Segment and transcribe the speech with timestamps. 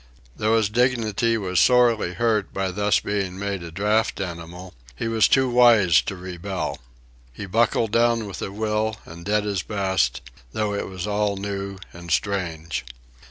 [0.35, 5.27] Though his dignity was sorely hurt by thus being made a draught animal, he was
[5.27, 6.79] too wise to rebel.
[7.31, 10.21] He buckled down with a will and did his best,
[10.53, 12.83] though it was all new and strange.